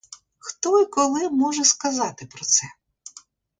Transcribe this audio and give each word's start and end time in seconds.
Хто 0.37 0.79
й 0.79 0.85
коли 0.85 1.29
може 1.29 1.63
сказати 1.63 2.25
про 2.25 2.45
це? 2.45 2.65